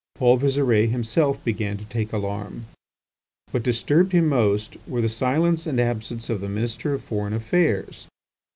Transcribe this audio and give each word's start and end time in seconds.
Paul 0.15 0.37
Visire 0.39 0.87
himself 0.89 1.43
began 1.43 1.77
to 1.77 1.85
take 1.85 2.11
alarm. 2.11 2.65
What 3.51 3.61
disturbed 3.61 4.13
him 4.13 4.27
most 4.29 4.75
were 4.87 4.99
the 4.99 5.07
silence 5.09 5.67
and 5.67 5.79
absence 5.79 6.27
of 6.27 6.41
the 6.41 6.49
Minister 6.49 6.95
of 6.95 7.03
Foreign 7.03 7.33
Affairs. 7.33 8.07